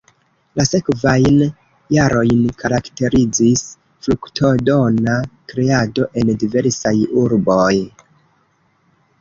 [0.59, 1.35] La sekvajn
[1.95, 3.63] jarojn karakterizis
[4.07, 5.19] fruktodona
[5.53, 6.95] kreado en diversaj
[7.27, 7.73] urboj.